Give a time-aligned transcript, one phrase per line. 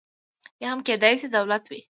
[0.61, 1.81] یا هم کېدای شي دولت وي.